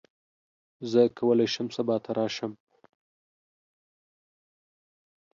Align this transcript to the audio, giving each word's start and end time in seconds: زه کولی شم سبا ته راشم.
زه 0.91 1.01
کولی 1.17 1.47
شم 1.53 1.67
سبا 1.75 1.95
ته 2.03 2.11
راشم. 2.17 2.51